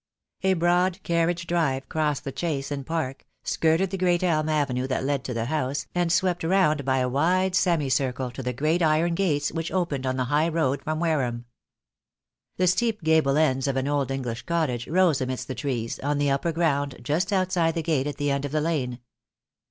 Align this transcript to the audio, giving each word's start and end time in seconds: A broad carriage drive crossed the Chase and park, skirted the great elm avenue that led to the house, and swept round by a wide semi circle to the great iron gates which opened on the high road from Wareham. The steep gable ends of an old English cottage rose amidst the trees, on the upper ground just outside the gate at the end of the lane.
A 0.41 0.55
broad 0.55 1.03
carriage 1.03 1.45
drive 1.45 1.87
crossed 1.87 2.23
the 2.23 2.31
Chase 2.31 2.71
and 2.71 2.83
park, 2.87 3.27
skirted 3.43 3.91
the 3.91 3.99
great 3.99 4.23
elm 4.23 4.49
avenue 4.49 4.87
that 4.87 5.03
led 5.03 5.23
to 5.25 5.33
the 5.35 5.45
house, 5.45 5.85
and 5.93 6.11
swept 6.11 6.43
round 6.43 6.83
by 6.83 6.97
a 6.97 7.07
wide 7.07 7.53
semi 7.53 7.87
circle 7.87 8.31
to 8.31 8.41
the 8.41 8.51
great 8.51 8.81
iron 8.81 9.13
gates 9.13 9.51
which 9.51 9.71
opened 9.71 10.07
on 10.07 10.17
the 10.17 10.23
high 10.23 10.49
road 10.49 10.83
from 10.83 10.99
Wareham. 10.99 11.45
The 12.57 12.65
steep 12.65 13.03
gable 13.03 13.37
ends 13.37 13.67
of 13.67 13.77
an 13.77 13.87
old 13.87 14.09
English 14.09 14.41
cottage 14.47 14.87
rose 14.87 15.21
amidst 15.21 15.47
the 15.47 15.53
trees, 15.53 15.99
on 15.99 16.17
the 16.17 16.31
upper 16.31 16.51
ground 16.51 16.97
just 17.03 17.31
outside 17.31 17.75
the 17.75 17.83
gate 17.83 18.07
at 18.07 18.17
the 18.17 18.31
end 18.31 18.43
of 18.43 18.51
the 18.51 18.59
lane. 18.61 18.97